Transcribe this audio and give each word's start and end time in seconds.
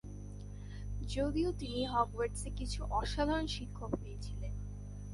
যদিও 1.07 1.49
তিনি 1.51 1.79
হগওয়ার্টসে 1.85 2.49
কিছু 2.49 2.79
অসাধারণ 2.91 3.47
শিক্ষক 3.47 3.91
পেয়েছিলেন। 4.01 4.53